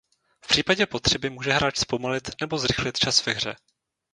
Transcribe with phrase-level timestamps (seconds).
[0.41, 3.55] V případě potřeby může hráč zpomalit nebo zrychlit čas ve hře.